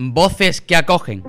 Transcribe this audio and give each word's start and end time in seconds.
Voces 0.00 0.60
que 0.60 0.76
acogen. 0.76 1.24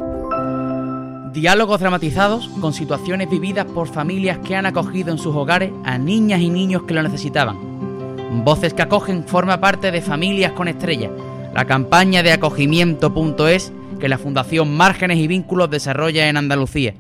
Diálogos 1.33 1.79
dramatizados 1.79 2.47
con 2.61 2.71
situaciones 2.71 3.27
vividas 3.27 3.65
por 3.65 3.87
familias 3.87 4.37
que 4.45 4.55
han 4.55 4.67
acogido 4.67 5.11
en 5.11 5.17
sus 5.17 5.35
hogares 5.35 5.71
a 5.85 5.97
niñas 5.97 6.39
y 6.39 6.51
niños 6.51 6.83
que 6.83 6.93
lo 6.93 7.01
necesitaban. 7.01 7.57
Voces 8.45 8.75
que 8.75 8.83
acogen 8.83 9.23
forma 9.23 9.59
parte 9.59 9.89
de 9.89 10.03
Familias 10.03 10.51
con 10.51 10.67
Estrella, 10.67 11.09
la 11.51 11.65
campaña 11.65 12.21
de 12.21 12.31
acogimiento.es 12.31 13.73
que 13.99 14.07
la 14.07 14.19
Fundación 14.19 14.77
Márgenes 14.77 15.17
y 15.17 15.25
Vínculos 15.25 15.71
desarrolla 15.71 16.29
en 16.29 16.37
Andalucía. 16.37 16.93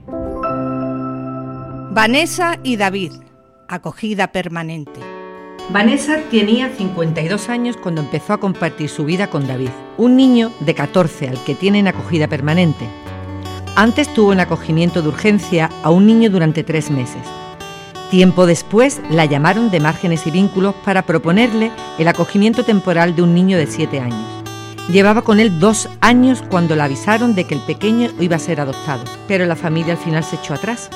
Vanessa 1.91 2.57
y 2.63 2.77
David, 2.77 3.11
acogida 3.67 4.31
permanente. 4.31 5.01
Vanessa 5.69 6.17
tenía 6.31 6.69
52 6.75 7.47
años 7.47 7.77
cuando 7.77 8.01
empezó 8.01 8.33
a 8.33 8.39
compartir 8.39 8.89
su 8.89 9.05
vida 9.05 9.27
con 9.27 9.47
David, 9.47 9.69
un 9.99 10.15
niño 10.15 10.53
de 10.61 10.73
14 10.73 11.27
al 11.27 11.43
que 11.43 11.55
tienen 11.55 11.89
acogida 11.89 12.29
permanente. 12.29 12.87
Antes 13.75 14.11
tuvo 14.13 14.31
en 14.31 14.39
acogimiento 14.39 15.01
de 15.01 15.09
urgencia 15.09 15.69
a 15.83 15.89
un 15.89 16.07
niño 16.07 16.29
durante 16.29 16.63
tres 16.63 16.89
meses. 16.89 17.21
Tiempo 18.09 18.45
después 18.45 19.01
la 19.11 19.25
llamaron 19.25 19.69
de 19.69 19.81
márgenes 19.81 20.25
y 20.25 20.31
vínculos 20.31 20.73
para 20.85 21.01
proponerle 21.01 21.71
el 21.97 22.07
acogimiento 22.07 22.63
temporal 22.63 23.13
de 23.13 23.23
un 23.23 23.33
niño 23.33 23.57
de 23.57 23.67
7 23.67 23.99
años. 23.99 24.25
Llevaba 24.89 25.21
con 25.21 25.41
él 25.41 25.59
dos 25.59 25.89
años 25.99 26.41
cuando 26.49 26.77
le 26.77 26.81
avisaron 26.81 27.35
de 27.35 27.43
que 27.43 27.55
el 27.55 27.61
pequeño 27.61 28.09
iba 28.21 28.37
a 28.37 28.39
ser 28.39 28.61
adoptado, 28.61 29.03
pero 29.27 29.45
la 29.45 29.57
familia 29.57 29.93
al 29.93 29.99
final 29.99 30.23
se 30.23 30.37
echó 30.37 30.53
atrás. 30.53 30.89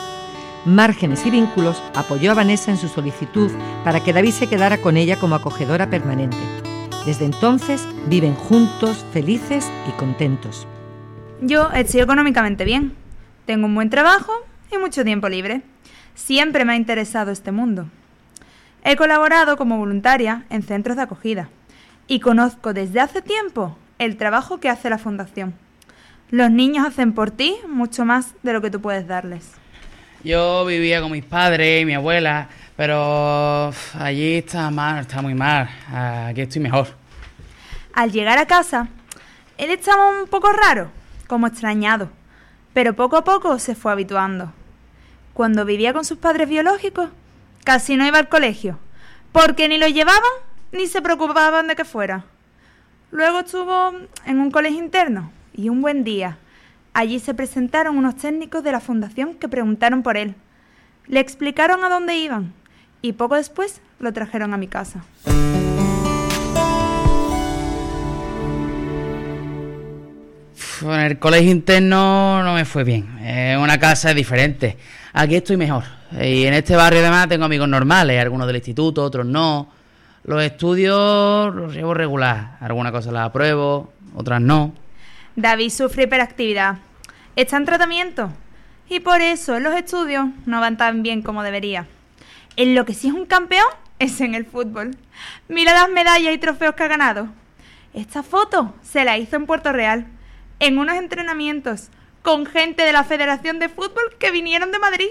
Márgenes 0.64 1.26
y 1.26 1.30
Vínculos 1.30 1.84
apoyó 1.94 2.31
a 2.31 2.36
Vanessa 2.36 2.72
en 2.72 2.78
su 2.78 2.88
solicitud 2.88 3.52
para 3.84 4.00
que 4.02 4.14
David 4.14 4.31
se 4.31 4.48
quedara 4.48 4.78
con 4.78 4.95
ella 4.95 5.20
como 5.20 5.36
acogedora 5.36 5.90
permanente. 5.90 6.62
Desde 7.06 7.26
entonces 7.26 7.86
viven 8.08 8.34
juntos, 8.34 9.06
felices 9.12 9.70
y 9.90 9.92
contentos. 9.98 10.66
Yo 11.42 11.70
estoy 11.72 12.00
económicamente 12.00 12.64
bien. 12.64 12.94
Tengo 13.46 13.66
un 13.66 13.76
buen 13.76 13.90
trabajo 13.90 14.32
y 14.72 14.78
mucho 14.78 15.04
tiempo 15.04 15.28
libre. 15.28 15.64
Siempre 16.16 16.64
me 16.64 16.73
ha 16.73 16.76
interesado 16.78 17.32
este 17.32 17.52
mundo. 17.52 17.88
He 18.86 18.95
colaborado 18.95 19.58
como 19.58 19.78
voluntaria 19.78 20.45
en 20.50 20.64
centros 20.64 20.95
de 20.95 21.04
acogida 21.04 21.50
y 22.08 22.22
conozco 22.22 22.73
desde 22.73 23.02
hace 23.02 23.22
tiempo 23.22 23.78
el 24.00 24.16
trabajo 24.16 24.62
que 24.62 24.70
hace 24.70 24.90
la 24.90 24.98
fundación. 24.98 25.54
Los 26.32 26.52
niños 26.52 26.88
hacen 26.88 27.14
por 27.14 27.32
ti 27.32 27.58
mucho 27.67 28.06
más 28.06 28.34
de 28.44 28.54
lo 28.54 28.62
que 28.62 28.72
tú 28.72 28.82
puedes 28.82 29.08
darles. 29.08 29.52
Yo 30.23 30.66
vivía 30.66 31.02
con 31.02 31.12
mis 31.12 31.26
padres 31.26 31.82
y 31.82 31.86
mi 31.86 31.95
abuela, 31.95 32.48
pero 32.76 33.72
allí 34.00 34.36
está 34.36 34.70
mal, 34.72 35.00
está 35.00 35.22
muy 35.22 35.34
mal. 35.34 35.70
Aquí 35.92 36.42
estoy 36.42 36.62
mejor. 36.62 36.88
Al 37.94 38.12
llegar 38.12 38.38
a 38.38 38.48
casa, 38.48 38.88
él 39.58 39.70
estaba 39.70 40.10
un 40.10 40.28
poco 40.28 40.52
raro, 40.52 40.90
como 41.28 41.48
extrañado, 41.48 42.10
pero 42.74 42.96
poco 42.96 43.18
a 43.18 43.24
poco 43.24 43.60
se 43.60 43.76
fue 43.76 43.92
habituando. 43.92 44.52
Cuando 45.34 45.66
vivía 45.66 45.94
con 45.94 46.06
sus 46.06 46.18
padres 46.18 46.50
biológicos, 46.50 47.10
casi 47.64 47.96
no 47.96 48.06
iba 48.06 48.20
al 48.20 48.30
colegio, 48.30 48.80
porque 49.32 49.68
ni 49.68 49.78
lo 49.78 49.88
llevaban 49.88 50.22
ni 50.72 50.88
se 50.88 51.02
preocupaban 51.02 51.68
de 51.68 51.76
que 51.76 51.86
fuera. 51.86 52.26
Luego 53.12 53.40
estuvo 53.40 53.92
en 54.26 54.40
un 54.40 54.50
colegio 54.50 54.80
interno 54.80 55.32
y 55.54 55.70
un 55.70 55.82
buen 55.82 56.04
día 56.04 56.38
Allí 56.94 57.20
se 57.20 57.34
presentaron 57.34 57.98
unos 57.98 58.18
técnicos 58.18 58.64
de 58.64 58.72
la 58.72 58.80
fundación 58.80 59.34
que 59.34 59.50
preguntaron 59.50 60.04
por 60.04 60.16
él. 60.16 60.36
Le 61.08 61.20
explicaron 61.20 61.84
a 61.84 61.90
dónde 61.90 62.16
iban 62.16 62.54
y 63.04 63.14
poco 63.14 63.36
después 63.36 63.82
lo 64.00 64.14
trajeron 64.14 64.54
a 64.54 64.58
mi 64.58 64.68
casa. 64.68 65.04
En 70.82 71.00
el 71.00 71.20
colegio 71.20 71.52
interno 71.52 72.42
no 72.44 72.54
me 72.56 72.66
fue 72.66 72.84
bien. 72.84 73.20
En 73.20 73.60
una 73.60 73.78
casa 73.78 74.10
es 74.10 74.16
diferente. 74.16 74.78
Aquí 75.12 75.36
estoy 75.36 75.58
mejor. 75.58 75.84
Y 76.14 76.45
en 76.45 76.54
este 76.54 76.76
barrio 76.76 77.02
además 77.02 77.28
tengo 77.28 77.45
amigos 77.45 77.68
normales, 77.68 78.22
algunos 78.22 78.48
del 78.48 78.55
instituto, 78.55 79.04
otros 79.04 79.26
no. 79.26 79.70
Los 80.23 80.42
estudios 80.42 81.54
los 81.54 81.73
llevo 81.73 81.94
regular. 81.94 82.58
Algunas 82.61 82.94
cosas 82.94 83.11
las 83.11 83.27
apruebo, 83.27 83.92
otras 84.16 84.39
no. 84.39 84.73
David 85.36 85.70
sufre 85.70 86.04
hiperactividad. 86.04 86.77
Está 87.36 87.58
en 87.58 87.66
tratamiento. 87.66 88.32
Y 88.89 89.02
por 89.02 89.22
eso 89.22 89.60
los 89.60 89.76
estudios 89.76 90.27
no 90.45 90.61
van 90.61 90.77
tan 90.77 91.04
bien 91.04 91.22
como 91.22 91.44
debería. 91.44 91.86
En 92.55 92.75
lo 92.75 92.86
que 92.86 92.93
sí 92.93 93.08
es 93.08 93.14
un 93.14 93.25
campeón 93.25 93.65
es 93.97 94.21
en 94.21 94.36
el 94.36 94.45
fútbol. 94.45 94.95
Mira 95.47 95.73
las 95.73 95.89
medallas 95.89 96.33
y 96.33 96.37
trofeos 96.37 96.75
que 96.75 96.83
ha 96.83 96.87
ganado. 96.87 97.27
Esta 97.93 98.21
foto 98.21 98.75
se 98.83 99.03
la 99.03 99.17
hizo 99.17 99.36
en 99.36 99.45
Puerto 99.45 99.71
Real, 99.71 100.05
en 100.59 100.77
unos 100.77 100.95
entrenamientos, 100.97 101.89
con 102.21 102.45
gente 102.45 102.83
de 102.83 102.93
la 102.93 103.03
Federación 103.03 103.59
de 103.59 103.69
Fútbol 103.69 104.15
que 104.19 104.31
vinieron 104.31 104.71
de 104.71 104.80
Madrid. 104.80 105.09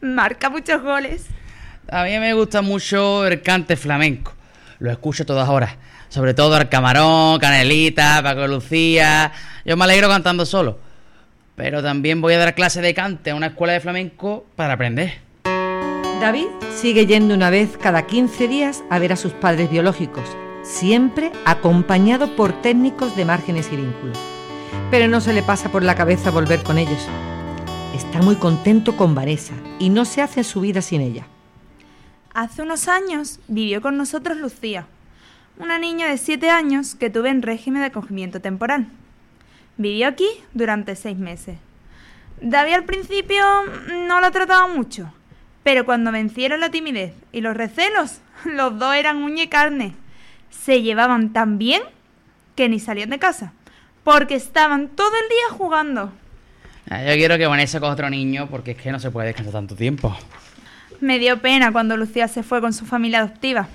Marca 0.00 0.50
muchos 0.50 0.82
goles. 0.82 1.26
A 1.90 2.04
mí 2.04 2.18
me 2.18 2.34
gusta 2.34 2.60
mucho 2.60 3.26
el 3.26 3.42
cante 3.42 3.76
flamenco. 3.76 4.34
Lo 4.78 4.90
escucho 4.90 5.24
todas 5.24 5.48
horas. 5.48 5.76
Sobre 6.08 6.34
todo 6.34 6.54
al 6.54 6.68
Camarón, 6.68 7.38
Canelita, 7.38 8.22
Paco 8.22 8.46
Lucía. 8.46 9.32
Yo 9.64 9.76
me 9.76 9.84
alegro 9.84 10.08
cantando 10.08 10.44
solo. 10.46 10.78
Pero 11.56 11.82
también 11.82 12.20
voy 12.20 12.34
a 12.34 12.38
dar 12.38 12.54
clase 12.54 12.82
de 12.82 12.94
cante 12.94 13.30
a 13.30 13.34
una 13.34 13.48
escuela 13.48 13.72
de 13.72 13.80
flamenco 13.80 14.46
para 14.54 14.74
aprender. 14.74 15.24
David 16.24 16.46
sigue 16.74 17.04
yendo 17.04 17.34
una 17.34 17.50
vez 17.50 17.76
cada 17.76 18.06
15 18.06 18.48
días 18.48 18.82
a 18.88 18.98
ver 18.98 19.12
a 19.12 19.16
sus 19.16 19.34
padres 19.34 19.70
biológicos, 19.70 20.24
siempre 20.62 21.30
acompañado 21.44 22.34
por 22.34 22.62
técnicos 22.62 23.14
de 23.14 23.26
márgenes 23.26 23.70
y 23.70 23.76
vínculos. 23.76 24.18
Pero 24.90 25.06
no 25.06 25.20
se 25.20 25.34
le 25.34 25.42
pasa 25.42 25.70
por 25.70 25.82
la 25.82 25.94
cabeza 25.94 26.30
volver 26.30 26.62
con 26.62 26.78
ellos. 26.78 27.06
Está 27.94 28.22
muy 28.22 28.36
contento 28.36 28.96
con 28.96 29.14
Vanessa 29.14 29.52
y 29.78 29.90
no 29.90 30.06
se 30.06 30.22
hace 30.22 30.44
su 30.44 30.62
vida 30.62 30.80
sin 30.80 31.02
ella. 31.02 31.26
Hace 32.32 32.62
unos 32.62 32.88
años 32.88 33.38
vivió 33.46 33.82
con 33.82 33.98
nosotros 33.98 34.38
Lucía, 34.38 34.86
una 35.58 35.78
niña 35.78 36.08
de 36.08 36.16
7 36.16 36.48
años 36.48 36.94
que 36.94 37.10
tuve 37.10 37.28
en 37.28 37.42
régimen 37.42 37.82
de 37.82 37.88
acogimiento 37.88 38.40
temporal. 38.40 38.88
Vivió 39.76 40.08
aquí 40.08 40.28
durante 40.54 40.96
seis 40.96 41.18
meses. 41.18 41.58
David 42.40 42.72
al 42.72 42.84
principio 42.84 43.44
no 44.08 44.22
la 44.22 44.30
trataba 44.30 44.68
mucho, 44.68 45.12
pero 45.64 45.84
cuando 45.84 46.12
vencieron 46.12 46.60
la 46.60 46.70
timidez 46.70 47.12
y 47.32 47.40
los 47.40 47.56
recelos, 47.56 48.20
los 48.44 48.78
dos 48.78 48.94
eran 48.94 49.16
uña 49.24 49.42
y 49.42 49.48
carne. 49.48 49.94
Se 50.50 50.82
llevaban 50.82 51.32
tan 51.32 51.58
bien 51.58 51.82
que 52.54 52.68
ni 52.68 52.78
salían 52.78 53.10
de 53.10 53.18
casa, 53.18 53.52
porque 54.04 54.36
estaban 54.36 54.88
todo 54.88 55.10
el 55.20 55.28
día 55.28 55.58
jugando. 55.58 56.12
Ah, 56.88 57.02
yo 57.02 57.14
quiero 57.14 57.38
que 57.38 57.46
Vanessa 57.46 57.80
coja 57.80 57.92
otro 57.92 58.10
niño 58.10 58.48
porque 58.48 58.72
es 58.72 58.76
que 58.76 58.92
no 58.92 59.00
se 59.00 59.10
puede 59.10 59.28
descansar 59.28 59.54
tanto 59.54 59.74
tiempo. 59.74 60.16
Me 61.00 61.18
dio 61.18 61.40
pena 61.40 61.72
cuando 61.72 61.96
Lucía 61.96 62.28
se 62.28 62.42
fue 62.42 62.60
con 62.60 62.72
su 62.72 62.84
familia 62.84 63.20
adoptiva, 63.20 63.68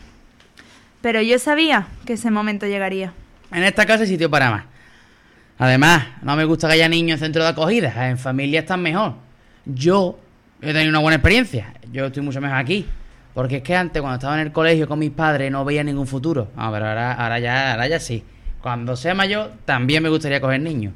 pero 1.02 1.22
yo 1.22 1.38
sabía 1.40 1.88
que 2.06 2.14
ese 2.14 2.32
momento 2.32 2.68
llegaría. 2.68 3.14
En 3.52 3.64
esta 3.64 3.86
casa 3.86 4.04
hay 4.04 4.10
sitio 4.10 4.30
para 4.30 4.52
más. 4.52 4.64
Además, 5.58 6.06
no 6.22 6.36
me 6.36 6.46
gusta 6.46 6.68
que 6.68 6.76
haya 6.76 6.88
niños 6.88 7.20
en 7.20 7.26
centro 7.26 7.44
de 7.44 7.50
acogida. 7.50 8.10
En 8.10 8.18
familia 8.18 8.62
están 8.62 8.82
mejor. 8.82 9.16
Yo 9.66 10.18
he 10.62 10.74
tenido 10.74 10.90
una 10.90 11.00
buena 11.00 11.16
experiencia. 11.16 11.74
Yo 11.92 12.06
estoy 12.06 12.24
mucho 12.24 12.42
mejor 12.42 12.58
aquí. 12.58 12.86
Porque 13.34 13.58
es 13.58 13.64
que 13.64 13.76
antes, 13.76 14.02
cuando 14.02 14.16
estaba 14.16 14.34
en 14.36 14.48
el 14.48 14.52
colegio 14.52 14.88
con 14.88 15.00
mis 15.00 15.12
padres, 15.12 15.52
no 15.52 15.64
veía 15.64 15.84
ningún 15.84 16.08
futuro. 16.08 16.50
No, 16.56 16.72
pero 16.72 16.88
ahora, 16.88 17.14
ahora, 17.14 17.40
ya, 17.40 17.72
ahora 17.72 17.88
ya 17.88 18.00
sí. 18.00 18.24
Cuando 18.62 18.96
sea 18.96 19.14
mayor, 19.14 19.52
también 19.66 20.04
me 20.04 20.10
gustaría 20.10 20.42
coger 20.42 20.60
niños. 20.60 20.94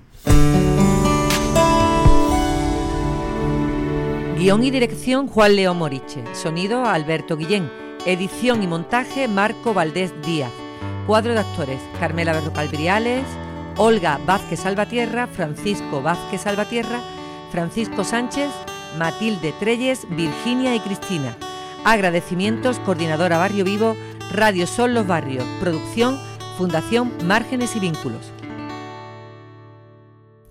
Guión 4.38 4.64
y 4.64 4.72
dirección 4.72 5.28
Juan 5.28 5.56
León 5.56 5.78
Moriche. 5.78 6.24
Sonido 6.34 6.86
Alberto 6.86 7.38
Guillén. 7.38 7.70
Edición 8.06 8.62
y 8.62 8.68
montaje 8.68 9.30
Marco 9.30 9.74
Valdés 9.74 10.14
Díaz. 10.26 10.52
Cuadro 11.08 11.34
de 11.34 11.40
actores 11.40 11.80
Carmela 12.00 12.34
Berrocal 12.34 12.68
Briales, 12.68 13.24
Olga 13.78 14.20
Vázquez 14.26 14.60
Salvatierra, 14.60 15.28
Francisco 15.28 16.02
Vázquez 16.02 16.42
Salvatierra, 16.42 17.00
Francisco 17.52 18.04
Sánchez, 18.04 18.50
Matilde 18.98 19.54
Treyes, 19.60 20.08
Virginia 20.10 20.76
y 20.76 20.80
Cristina. 20.80 21.38
Agradecimientos, 21.86 22.80
Coordinadora 22.80 23.38
Barrio 23.38 23.64
Vivo, 23.64 23.96
Radio 24.32 24.68
Sol 24.68 24.94
Los 24.94 25.08
Barrios, 25.08 25.46
Producción, 25.60 26.20
Fundación 26.58 27.14
Márgenes 27.26 27.76
y 27.76 27.80
Vínculos. 27.80 28.33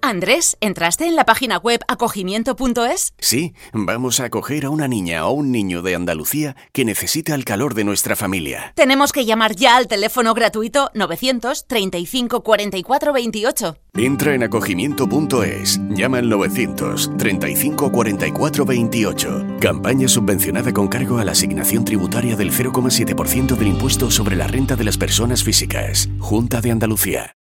Andrés, 0.04 0.56
¿entraste 0.60 1.06
en 1.06 1.14
la 1.14 1.24
página 1.24 1.58
web 1.58 1.80
acogimiento.es? 1.86 3.14
Sí, 3.20 3.54
vamos 3.72 4.18
a 4.18 4.24
acoger 4.24 4.64
a 4.64 4.70
una 4.70 4.88
niña 4.88 5.24
o 5.26 5.30
un 5.30 5.52
niño 5.52 5.80
de 5.80 5.94
Andalucía 5.94 6.56
que 6.72 6.84
necesita 6.84 7.36
el 7.36 7.44
calor 7.44 7.74
de 7.74 7.84
nuestra 7.84 8.16
familia. 8.16 8.72
Tenemos 8.74 9.12
que 9.12 9.24
llamar 9.24 9.54
ya 9.54 9.76
al 9.76 9.86
teléfono 9.86 10.34
gratuito 10.34 10.90
935 10.94 12.42
44 12.42 13.12
28. 13.12 13.76
Entra 13.94 14.34
en 14.34 14.42
acogimiento.es, 14.42 15.80
llama 15.90 16.18
al 16.18 16.28
935 16.28 17.92
44 17.92 18.64
28. 18.64 19.46
Campaña 19.60 20.08
subvencionada 20.08 20.72
con 20.72 20.88
cargo 20.88 21.18
a 21.18 21.24
la 21.24 21.32
asignación 21.32 21.84
tributaria 21.84 22.34
del 22.34 22.50
0,7% 22.50 23.54
del 23.54 23.68
impuesto 23.68 24.10
sobre 24.10 24.34
la 24.34 24.48
renta 24.48 24.74
de 24.74 24.82
las 24.82 24.98
personas 24.98 25.44
físicas. 25.44 26.08
Junta 26.18 26.60
de 26.60 26.72
Andalucía. 26.72 27.36